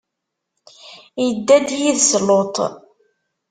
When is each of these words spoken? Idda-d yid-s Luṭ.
Idda-d 1.25 1.69
yid-s 1.81 2.11
Luṭ. 2.27 2.55